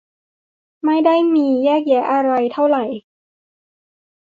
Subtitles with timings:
[0.85, 2.85] ไม่ได้มีแยกอะไรเท่าไหร่